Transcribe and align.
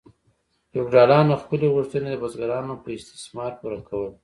فیوډالانو 0.69 1.33
خپلې 1.43 1.67
غوښتنې 1.75 2.07
د 2.11 2.15
بزګرانو 2.23 2.73
په 2.83 2.89
استثمار 2.97 3.51
پوره 3.59 3.79
کولې. 3.89 4.11